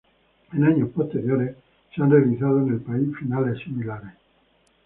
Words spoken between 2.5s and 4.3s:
en el país finales similares.